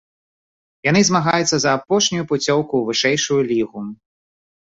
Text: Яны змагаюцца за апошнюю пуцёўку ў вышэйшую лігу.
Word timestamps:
Яны 0.87 1.01
змагаюцца 1.09 1.57
за 1.65 1.69
апошнюю 1.81 2.23
пуцёўку 2.33 2.73
ў 2.81 2.89
вышэйшую 2.89 3.39
лігу. 3.53 3.79